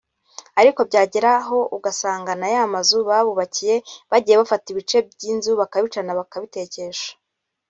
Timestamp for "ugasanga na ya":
1.77-2.63